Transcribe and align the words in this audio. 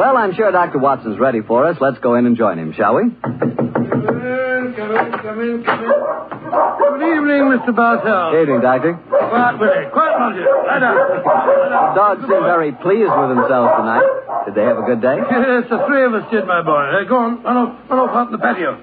Well, 0.00 0.16
I'm 0.16 0.32
sure 0.32 0.50
Dr. 0.50 0.78
Watson's 0.78 1.18
ready 1.20 1.42
for 1.42 1.66
us. 1.68 1.76
Let's 1.78 1.98
go 1.98 2.14
in 2.14 2.24
and 2.24 2.34
join 2.34 2.58
him, 2.58 2.72
shall 2.72 2.96
we? 2.96 3.12
Come 3.20 3.36
in, 3.36 4.72
come 4.72 4.96
in, 4.96 5.12
come 5.20 5.40
in. 5.44 5.60
Good 5.60 7.04
evening, 7.04 7.52
Mr. 7.52 7.76
Bartell. 7.76 8.32
Evening, 8.40 8.64
Doctor. 8.64 8.96
Quiet, 8.96 9.60
Willie. 9.60 9.92
Quiet, 9.92 10.16
Monsieur. 10.16 10.48
Lie 10.64 10.80
down. 10.80 10.96
Lie 10.96 11.68
down. 11.68 11.94
Dogs 11.94 12.22
seem 12.24 12.40
very 12.48 12.72
pleased 12.80 13.12
with 13.12 13.28
themselves 13.28 13.76
tonight. 13.76 14.08
Did 14.48 14.54
they 14.56 14.64
have 14.64 14.80
a 14.80 14.86
good 14.88 15.04
day? 15.04 15.20
Yes, 15.28 15.68
the 15.68 15.84
three 15.84 16.04
of 16.08 16.14
us 16.16 16.24
did, 16.32 16.46
my 16.48 16.62
boy. 16.64 16.80
Uh, 16.80 17.04
go 17.04 17.20
on, 17.20 17.42
run 17.44 17.56
off, 17.60 17.90
run 17.90 17.98
off 18.00 18.16
out 18.16 18.26
in 18.28 18.32
the 18.32 18.40
patio. 18.40 18.80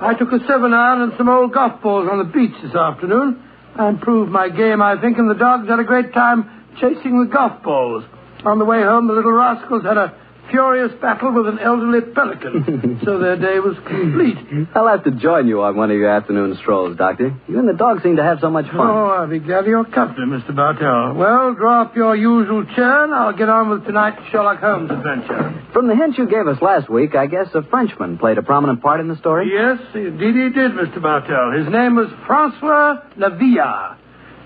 I 0.00 0.14
took 0.16 0.32
a 0.32 0.40
seven 0.48 0.72
iron 0.72 1.02
and 1.02 1.12
some 1.18 1.28
old 1.28 1.52
golf 1.52 1.82
balls 1.82 2.08
on 2.10 2.16
the 2.16 2.32
beach 2.32 2.56
this 2.64 2.74
afternoon. 2.74 3.44
I 3.76 3.90
improved 3.90 4.32
my 4.32 4.48
game, 4.48 4.80
I 4.80 4.96
think, 4.98 5.18
and 5.18 5.28
the 5.28 5.36
dogs 5.36 5.68
had 5.68 5.80
a 5.80 5.84
great 5.84 6.14
time 6.14 6.48
chasing 6.80 7.20
the 7.20 7.28
golf 7.28 7.62
balls. 7.62 8.04
On 8.48 8.58
the 8.58 8.64
way 8.64 8.80
home, 8.80 9.06
the 9.06 9.12
little 9.12 9.32
rascals 9.32 9.84
had 9.84 9.98
a 9.98 10.16
furious 10.50 10.92
battle 11.00 11.32
with 11.32 11.46
an 11.48 11.58
elderly 11.58 12.00
pelican, 12.12 13.00
so 13.04 13.18
their 13.18 13.36
day 13.36 13.58
was 13.58 13.76
complete. 13.86 14.36
I'll 14.74 14.88
have 14.88 15.04
to 15.04 15.10
join 15.10 15.46
you 15.46 15.62
on 15.62 15.76
one 15.76 15.90
of 15.90 15.96
your 15.96 16.08
afternoon 16.10 16.56
strolls, 16.60 16.96
Doctor. 16.96 17.34
You 17.48 17.58
and 17.58 17.68
the 17.68 17.74
dog 17.74 18.02
seem 18.02 18.16
to 18.16 18.22
have 18.22 18.38
so 18.40 18.50
much 18.50 18.66
fun. 18.66 18.80
Oh, 18.80 19.06
I'll 19.08 19.28
be 19.28 19.38
glad 19.38 19.60
of 19.60 19.66
your 19.66 19.84
company, 19.84 20.26
Mr. 20.26 20.54
Bartell. 20.54 21.14
Well, 21.14 21.54
draw 21.54 21.82
up 21.82 21.96
your 21.96 22.14
usual 22.16 22.64
chair, 22.74 23.04
and 23.04 23.14
I'll 23.14 23.36
get 23.36 23.48
on 23.48 23.70
with 23.70 23.84
tonight's 23.84 24.20
Sherlock 24.30 24.60
Holmes 24.60 24.90
adventure. 24.90 25.64
From 25.72 25.88
the 25.88 25.94
hint 25.96 26.16
you 26.18 26.26
gave 26.26 26.46
us 26.46 26.60
last 26.62 26.88
week, 26.88 27.14
I 27.14 27.26
guess 27.26 27.48
a 27.54 27.62
Frenchman 27.62 28.18
played 28.18 28.38
a 28.38 28.42
prominent 28.42 28.80
part 28.82 29.00
in 29.00 29.08
the 29.08 29.16
story? 29.16 29.50
Yes, 29.52 29.78
indeed 29.94 30.34
he 30.34 30.48
did, 30.50 30.72
Mr. 30.72 31.02
Bartell. 31.02 31.52
His 31.52 31.70
name 31.70 31.96
was 31.96 32.08
Francois 32.26 33.02
Lavillard, 33.18 33.96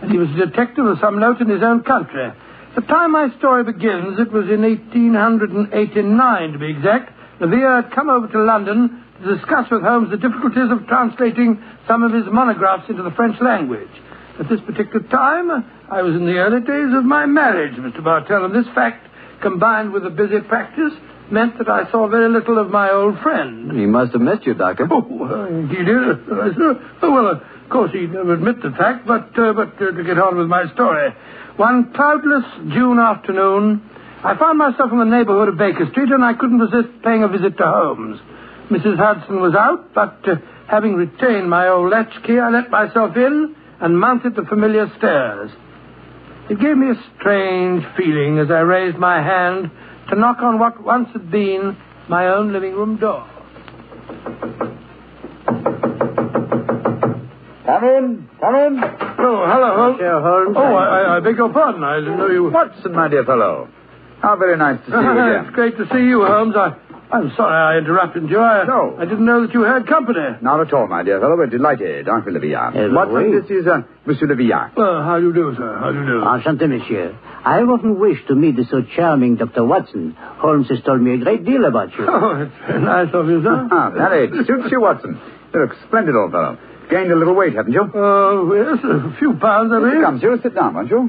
and 0.03 0.11
he 0.11 0.19
was 0.19 0.29
a 0.31 0.47
detective 0.47 0.87
of 0.87 0.99
some 1.01 1.19
note 1.21 1.41
in 1.41 1.49
his 1.49 1.63
own 1.63 1.83
country. 1.83 2.33
The 2.75 2.83
time 2.83 3.13
my 3.13 3.29
story 3.39 3.65
begins, 3.65 4.21
it 4.21 4.31
was 4.31 4.47
in 4.47 4.63
1889, 4.63 6.53
to 6.53 6.59
be 6.59 6.71
exact. 6.71 7.11
Lavillard 7.41 7.85
had 7.85 7.93
come 7.93 8.09
over 8.09 8.29
to 8.29 8.39
London 8.45 9.03
to 9.23 9.35
discuss 9.35 9.67
with 9.71 9.83
Holmes 9.83 10.11
the 10.11 10.17
difficulties 10.17 10.71
of 10.71 10.87
translating 10.87 11.61
some 11.89 12.05
of 12.05 12.13
his 12.13 12.25
monographs 12.31 12.89
into 12.89 13.03
the 13.03 13.11
French 13.11 13.37
language. 13.41 13.91
At 14.39 14.49
this 14.49 14.61
particular 14.61 15.07
time, 15.09 15.51
uh, 15.51 15.61
I 15.91 16.03
was 16.03 16.15
in 16.15 16.27
the 16.27 16.39
early 16.39 16.61
days 16.61 16.95
of 16.97 17.05
my 17.05 17.27
marriage, 17.27 17.75
Mr. 17.75 18.05
Bartell, 18.05 18.45
and 18.45 18.55
this 18.55 18.73
fact, 18.73 19.07
combined 19.43 19.93
with 19.93 20.07
a 20.07 20.11
busy 20.11 20.41
practice, 20.47 20.93
meant 21.33 21.59
that 21.59 21.69
I 21.69 21.91
saw 21.91 22.09
very 22.09 22.29
little 22.29 22.59
of 22.59 22.71
my 22.71 22.91
old 22.91 23.19
friend. 23.21 23.73
He 23.73 23.87
must 23.87 24.13
have 24.13 24.21
missed 24.21 24.47
you, 24.47 24.55
Doctor. 24.55 24.89
Oh, 24.91 24.99
uh, 24.99 25.69
he 25.69 25.85
did. 25.85 25.99
Uh, 26.31 26.75
oh, 27.03 27.13
well, 27.13 27.27
of 27.29 27.71
course, 27.71 27.93
he'd 27.93 28.13
never 28.13 28.35
admit 28.35 28.63
the 28.63 28.71
fact, 28.71 29.07
but, 29.07 29.39
uh, 29.39 29.53
but 29.53 29.75
uh, 29.81 29.93
to 29.93 30.05
get 30.05 30.19
on 30.19 30.37
with 30.37 30.49
my 30.49 30.73
story. 30.75 31.11
One 31.57 31.93
cloudless 31.93 32.45
June 32.73 32.99
afternoon, 32.99 33.83
I 34.25 34.37
found 34.37 34.59
myself 34.59 34.93
in 34.93 34.99
the 34.99 35.05
neighborhood 35.05 35.49
of 35.49 35.59
Baker 35.59 35.87
Street, 35.91 36.11
and 36.11 36.25
I 36.25 36.35
couldn't 36.35 36.59
resist 36.59 37.03
paying 37.03 37.23
a 37.23 37.29
visit 37.29 37.57
to 37.59 37.65
Holmes. 37.65 38.21
Mrs. 38.71 38.99
Hudson 38.99 39.41
was 39.41 39.55
out, 39.55 39.95
but 39.95 40.19
uh, 40.29 40.37
having 40.69 40.95
retained 40.95 41.51
my 41.51 41.69
old 41.69 41.91
latchkey, 41.91 42.39
I 42.39 42.51
let 42.51 42.71
myself 42.71 43.17
in 43.17 43.57
and 43.81 43.99
mounted 43.99 44.37
the 44.37 44.45
familiar 44.45 44.91
stairs. 44.99 45.51
It 46.51 46.61
gave 46.61 46.77
me 46.77 46.91
a 46.91 47.05
strange 47.19 47.85
feeling 47.97 48.39
as 48.39 48.51
I 48.51 48.61
raised 48.61 48.99
my 48.99 49.23
hand 49.23 49.71
to 50.09 50.17
knock 50.17 50.39
on 50.41 50.59
what 50.59 50.83
once 50.83 51.09
had 51.13 51.31
been 51.31 51.77
my 52.09 52.27
own 52.29 52.53
living 52.53 52.73
room 52.75 52.97
door. 52.97 53.27
Come 57.67 57.85
in. 57.85 58.29
Come 58.41 58.55
in. 58.57 58.81
Oh, 59.23 59.45
hello, 59.47 59.77
Holmes. 59.77 59.99
Monsieur 59.99 60.21
Holmes. 60.21 60.57
Oh, 60.59 60.75
I, 60.75 60.87
I, 61.01 61.17
I 61.17 61.21
beg 61.21 61.37
your 61.37 61.53
pardon. 61.53 61.85
I 61.85 62.01
didn't 62.01 62.17
know 62.19 62.29
you. 62.29 62.51
Watson, 62.51 62.93
my 62.93 63.09
dear 63.09 63.25
fellow. 63.25 63.69
How 64.23 64.37
very 64.37 64.57
nice 64.57 64.81
to 64.87 64.87
see 64.87 64.93
you 64.93 65.11
again. 65.13 65.45
it's 65.47 65.55
great 65.55 65.77
to 65.79 65.87
see 65.93 66.03
you, 66.05 66.25
Holmes. 66.27 66.55
I, 66.57 66.75
I'm 67.13 67.33
sorry 67.37 67.55
I 67.57 67.79
interrupted 67.79 68.29
you. 68.29 68.41
I, 68.41 68.65
No. 68.67 68.97
I 68.99 69.05
didn't 69.05 69.25
know 69.25 69.47
that 69.47 69.55
you 69.55 69.63
had 69.63 69.87
company. 69.87 70.37
Not 70.43 70.61
at 70.61 70.73
all, 70.73 70.87
my 70.89 71.03
dear 71.03 71.21
fellow. 71.21 71.37
We're 71.37 71.47
delighted, 71.47 72.09
aren't 72.09 72.27
we, 72.27 72.33
Levillard? 72.33 72.73
Hello, 72.73 72.95
Watson, 72.95 73.31
oui. 73.33 73.41
this 73.41 73.51
is 73.51 73.67
uh, 73.67 73.83
Monsieur 74.07 74.27
Levillard. 74.27 74.75
Well, 74.77 75.03
how 75.05 75.19
do 75.19 75.27
you 75.27 75.33
do, 75.33 75.55
sir? 75.57 75.79
How 75.79 75.93
do 75.93 75.99
you 76.01 76.07
do? 76.07 76.21
Enchanté, 76.23 76.69
monsieur. 76.69 77.17
I 77.45 77.57
have 77.59 77.69
often 77.71 77.99
wished 77.99 78.27
to 78.29 78.35
meet 78.35 78.57
the 78.57 78.65
so 78.71 78.83
charming 78.97 79.37
Dr. 79.37 79.65
Watson. 79.65 80.15
Holmes 80.19 80.69
has 80.69 80.81
told 80.83 81.01
me 81.01 81.15
a 81.15 81.19
great 81.19 81.45
deal 81.45 81.65
about 81.65 81.91
you. 81.99 82.05
Oh, 82.09 82.43
it's 82.43 82.53
very 82.67 82.83
nice 82.83 83.09
of 83.15 83.29
you, 83.29 83.43
sir. 83.43 83.69
Ah, 83.73 83.91
that 83.97 84.13
it 84.13 84.31
suits 84.47 84.69
you, 84.71 84.81
Watson. 84.81 85.19
You 85.55 85.61
look 85.61 85.73
splendid, 85.87 86.15
old 86.17 86.33
fellow. 86.33 86.59
Gained 86.91 87.11
a 87.13 87.17
little 87.17 87.35
weight, 87.35 87.55
haven't 87.55 87.73
you? 87.73 87.83
Oh, 87.95 88.53
yes, 88.53 88.85
a 88.85 89.17
few 89.19 89.35
pounds, 89.35 89.73
I 89.73 89.79
Here 89.81 89.93
mean. 89.95 90.03
comes 90.03 90.23
you. 90.23 90.39
Sit 90.43 90.55
down, 90.55 90.75
won't 90.75 90.91
you? 90.91 91.09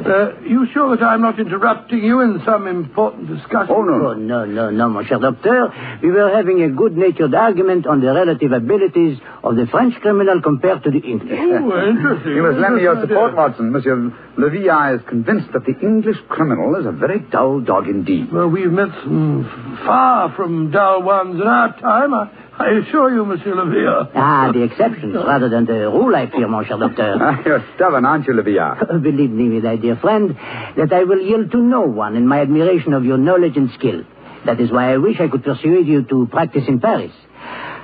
Uh, 0.00 0.32
you 0.44 0.66
sure 0.72 0.96
that 0.96 1.04
I'm 1.04 1.20
not 1.20 1.38
interrupting 1.38 2.02
you 2.02 2.20
in 2.20 2.40
some 2.44 2.66
important 2.66 3.28
discussion? 3.28 3.68
Oh, 3.74 3.82
no, 3.82 4.08
Oh, 4.10 4.14
no, 4.14 4.44
no, 4.44 4.70
no, 4.70 4.88
mon 4.88 5.06
cher 5.06 5.18
docteur. 5.18 6.00
We 6.02 6.10
were 6.10 6.34
having 6.34 6.62
a 6.62 6.68
good-natured 6.70 7.34
argument 7.34 7.86
on 7.86 8.00
the 8.00 8.12
relative 8.12 8.52
abilities 8.52 9.18
of 9.42 9.56
the 9.56 9.66
French 9.70 9.94
criminal 10.02 10.42
compared 10.42 10.82
to 10.84 10.90
the 10.90 10.98
English. 10.98 11.38
Oh, 11.40 11.88
interesting. 11.88 12.32
You 12.34 12.42
must 12.42 12.58
lend 12.58 12.76
me 12.76 12.82
your 12.82 13.00
support. 13.00 13.34
Watson. 13.34 13.72
Monsieur 13.72 13.96
Levillard 14.36 14.96
is 15.00 15.08
convinced 15.08 15.52
that 15.52 15.64
the 15.64 15.74
English 15.80 16.16
criminal 16.28 16.76
is 16.76 16.84
a 16.86 16.92
very 16.92 17.20
dull 17.20 17.60
dog 17.60 17.88
indeed. 17.88 18.30
Well, 18.32 18.48
we've 18.48 18.70
met 18.70 18.88
some 19.02 19.78
far 19.86 20.34
from 20.36 20.70
dull 20.70 21.02
ones 21.02 21.40
in 21.40 21.46
our 21.46 21.72
time. 21.80 22.12
I, 22.12 22.30
I 22.58 22.68
assure 22.80 23.10
you, 23.14 23.24
Monsieur 23.24 23.54
Levere. 23.54 24.10
Ah, 24.14 24.50
the 24.52 24.62
exceptions 24.62 25.14
rather 25.14 25.48
than 25.48 25.64
the 25.64 25.88
rule, 25.88 26.14
I 26.14 26.28
fear, 26.30 26.46
mon 26.46 26.66
cher 26.66 26.76
docteur. 26.76 27.16
Ah, 27.18 27.40
You're 27.46 27.64
stubborn, 27.76 28.04
aren't 28.04 28.26
you, 28.26 28.34
Levillard? 28.34 29.02
Believe 29.02 29.30
me, 29.30 29.60
my 29.60 29.76
dear 29.76 29.96
friend, 29.96 30.36
that 30.76 30.92
I 30.92 31.04
will 31.04 31.20
yield 31.22 31.50
to 31.52 31.58
no 31.58 31.80
one 31.82 32.16
in 32.16 32.28
my 32.28 32.40
admiration 32.40 32.92
of 32.92 33.06
your 33.06 33.16
knowledge 33.16 33.56
and 33.56 33.70
skill. 33.78 34.02
That 34.44 34.60
is 34.60 34.70
why 34.70 34.92
I 34.92 34.98
wish 34.98 35.18
I 35.20 35.28
could 35.28 35.44
persuade 35.44 35.86
you 35.86 36.02
to 36.02 36.26
practice 36.30 36.64
in 36.68 36.80
Paris. 36.80 37.12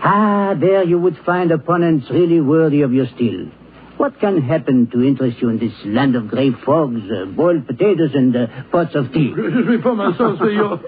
Ah, 0.09 0.55
there 0.55 0.85
you 0.85 0.99
would 1.01 1.19
find 1.27 1.51
opponents 1.51 2.07
really 2.11 2.41
worthy 2.41 2.83
of 2.83 2.93
your 2.93 3.07
steel. 3.17 3.49
What 3.97 4.21
can 4.21 4.41
happen 4.43 4.89
to 4.93 5.03
interest 5.03 5.39
you 5.41 5.49
in 5.49 5.59
this 5.59 5.73
land 5.85 6.15
of 6.15 6.29
grey 6.29 6.51
fogs, 6.65 7.01
uh, 7.11 7.25
boiled 7.25 7.67
potatoes, 7.67 8.11
and 8.15 8.37
uh, 8.37 8.47
pots 8.71 8.95
of 8.95 9.13
tea? 9.13 9.33
Gracious 9.35 9.67
me 9.67 9.81
for 9.83 9.97
myself, 9.97 10.39
sir. 10.39 10.51
You're, 10.51 10.79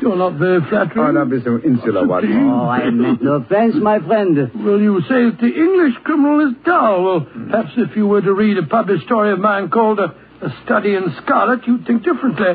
you're 0.00 0.16
not 0.16 0.34
very 0.34 0.60
flattering. 0.68 0.98
Oh, 0.98 1.12
don't 1.12 1.30
be 1.30 1.42
so 1.42 1.58
insular, 1.58 2.06
Watson. 2.06 2.50
Oh, 2.50 2.68
I 2.68 2.90
meant 2.90 3.22
no 3.22 3.32
offense, 3.42 3.74
my 3.76 3.98
friend. 3.98 4.36
Well, 4.54 4.78
you 4.78 5.00
say 5.08 5.24
that 5.30 5.38
the 5.40 5.48
English 5.48 5.94
criminal 6.04 6.46
is 6.48 6.54
dull. 6.64 7.02
Well, 7.04 7.20
perhaps 7.50 7.72
if 7.78 7.96
you 7.96 8.06
were 8.06 8.20
to 8.22 8.32
read 8.34 8.58
a 8.58 8.66
published 8.66 9.06
story 9.06 9.32
of 9.32 9.38
mine 9.40 9.70
called 9.70 9.98
A, 9.98 10.14
a 10.42 10.50
Study 10.64 10.94
in 10.94 11.04
Scarlet, 11.24 11.66
you'd 11.66 11.86
think 11.86 12.04
differently. 12.04 12.54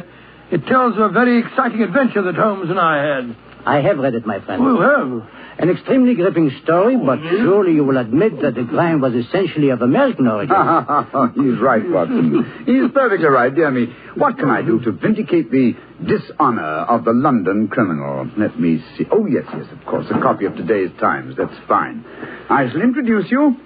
It 0.52 0.66
tells 0.68 0.94
of 0.96 1.02
a 1.02 1.10
very 1.10 1.40
exciting 1.40 1.81
adventure 1.81 2.22
that 2.22 2.36
Holmes 2.36 2.70
and 2.70 2.80
I 2.80 3.04
had. 3.04 3.36
I 3.66 3.81
have 3.81 3.97
read 3.97 4.16
it, 4.16 4.25
my 4.25 4.40
friend. 4.40 4.62
Oh, 4.66 4.80
have. 4.81 5.30
An 5.59 5.70
extremely 5.70 6.16
gripping 6.16 6.52
story, 6.64 6.96
but 6.96 7.20
surely 7.20 7.74
you 7.74 7.84
will 7.84 7.97
admit 7.97 8.42
that 8.42 8.56
the 8.56 8.64
crime 8.64 9.02
was 9.02 9.14
essentially 9.14 9.70
of 9.70 9.81
American 9.81 10.25
origin. 10.28 10.56
He's 11.36 11.60
right, 11.60 11.84
Watson. 11.89 12.63
He's 12.66 12.89
perfectly 12.94 13.28
right, 13.28 13.54
dear 13.54 13.69
me. 13.69 13.94
What 14.16 14.38
can 14.38 14.50
I 14.50 14.62
do 14.62 14.80
to 14.86 14.92
vindicate 14.94 15.51
the 15.51 15.74
dishonor 16.07 16.62
of 16.88 17.04
the 17.04 17.12
London 17.12 17.68
criminal? 17.68 18.30
Let 18.38 18.57
me 18.57 18.81
see. 18.98 19.06
Oh, 19.12 19.25
yes, 19.25 19.44
yes, 19.54 19.66
of 19.78 19.86
course. 19.86 20.06
A 20.10 20.22
copy 20.22 20.45
of 20.45 20.56
today's 20.56 20.92
Times. 21.00 21.36
That's 21.38 21.54
fine. 21.68 22.06
I 22.50 22.69
shall 22.72 22.81
introduce 22.81 23.30
you 23.30 23.57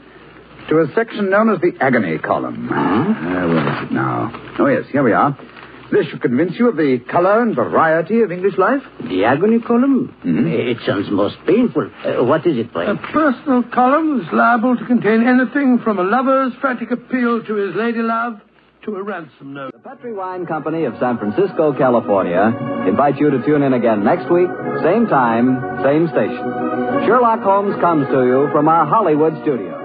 to 0.69 0.79
a 0.79 0.88
section 0.95 1.29
known 1.29 1.51
as 1.51 1.62
the 1.62 1.73
agony 1.79 2.18
column. 2.18 2.71
Uh, 2.73 3.47
where 3.47 3.68
is 3.83 3.88
it 3.88 3.91
now? 3.94 4.31
Oh, 4.57 4.65
yes, 4.65 4.85
here 4.91 5.03
we 5.03 5.12
are. 5.13 5.38
This 5.94 6.07
should 6.07 6.22
convince 6.22 6.54
you 6.60 6.69
of 6.69 6.75
the 6.75 7.00
color 7.16 7.42
and 7.44 7.56
variety 7.56 8.22
of 8.22 8.31
English 8.31 8.57
life. 8.57 8.81
The 9.12 9.25
agony 9.25 9.60
column? 9.60 10.12
Mhm. 10.25 10.48
It 10.72 10.80
sounds 10.88 11.10
most 11.12 11.38
painful. 11.45 11.86
Uh, 12.04 12.24
what 12.24 12.45
is 12.48 12.57
it, 12.57 12.74
pray? 12.74 12.88
A 12.88 12.95
personal 12.95 13.62
column 13.80 14.19
is 14.22 14.28
liable 14.34 14.75
to 14.75 14.86
contain 14.86 15.22
anything 15.28 15.78
from 15.80 16.00
a 16.00 16.04
lover's 16.04 16.54
frantic 16.62 16.90
appeal 16.92 17.44
to 17.44 17.54
his 17.56 17.75
lady 17.75 18.01
love 18.01 18.40
to 18.86 18.95
a 18.95 19.04
ransom 19.04 19.54
note. 19.54 19.72
The 19.74 19.80
Petri 19.90 20.13
Wine 20.13 20.45
Company 20.48 20.86
of 20.86 20.98
San 21.00 21.18
Francisco, 21.19 21.74
California, 21.74 22.44
invites 22.88 23.19
you 23.19 23.30
to 23.30 23.40
tune 23.45 23.62
in 23.62 23.74
again 23.74 24.04
next 24.04 24.30
week, 24.31 24.50
same 24.81 25.06
time, 25.07 25.45
same 25.84 26.07
station. 26.10 26.44
Sherlock 27.06 27.42
Holmes 27.42 27.75
comes 27.80 28.07
to 28.07 28.25
you 28.25 28.50
from 28.51 28.68
our 28.68 28.86
Hollywood 28.86 29.34
studio. 29.44 29.82